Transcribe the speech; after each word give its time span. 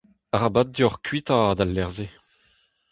Arabat 0.35 0.69
deoc'h 0.75 0.99
kuitaat 1.05 1.59
al 1.63 1.71
lec'h-se. 1.75 2.07